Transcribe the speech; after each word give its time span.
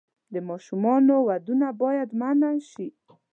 د 0.33 0.35
ماشومانو 0.49 1.15
ودونه 1.27 1.67
باید 1.81 2.09
منع 2.21 2.51
شي. 2.71 2.87